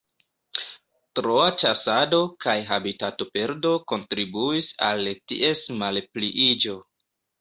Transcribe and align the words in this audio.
Troa 1.17 1.43
ĉasado 1.63 2.21
kaj 2.45 2.55
habitatoperdo 2.69 3.75
kontribuis 3.93 4.71
al 4.89 5.05
ties 5.33 5.67
malpliiĝo. 5.83 6.79